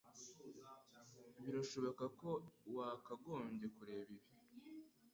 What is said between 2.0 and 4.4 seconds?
ko wakagombye kureba ibi.